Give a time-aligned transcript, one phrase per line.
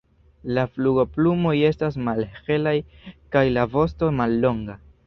[0.57, 2.75] La flugoplumoj estas malhelaj
[3.37, 4.85] kaj la vosto mallonga.